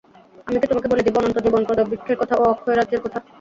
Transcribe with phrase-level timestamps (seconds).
[0.47, 3.19] আমি কি তোমাকে বলে দেব অনন্ত জীবনপ্রদ বৃক্ষের কথা ও অক্ষয় রাজ্যের কথা?